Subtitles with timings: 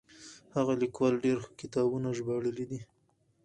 [0.55, 2.81] هغه ليکوال ډېر ښه کتابونه ژباړلي دي.